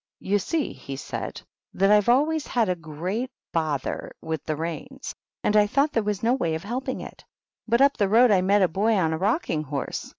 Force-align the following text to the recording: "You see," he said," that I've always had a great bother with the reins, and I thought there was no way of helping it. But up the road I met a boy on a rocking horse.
"You 0.19 0.39
see," 0.39 0.73
he 0.73 0.95
said," 0.95 1.43
that 1.75 1.91
I've 1.91 2.09
always 2.09 2.47
had 2.47 2.69
a 2.69 2.75
great 2.75 3.29
bother 3.51 4.13
with 4.19 4.43
the 4.45 4.55
reins, 4.55 5.13
and 5.43 5.55
I 5.55 5.67
thought 5.67 5.91
there 5.91 6.01
was 6.01 6.23
no 6.23 6.33
way 6.33 6.55
of 6.55 6.63
helping 6.63 7.01
it. 7.01 7.23
But 7.67 7.81
up 7.81 7.97
the 7.97 8.09
road 8.09 8.31
I 8.31 8.41
met 8.41 8.63
a 8.63 8.67
boy 8.67 8.95
on 8.95 9.13
a 9.13 9.19
rocking 9.19 9.61
horse. 9.61 10.09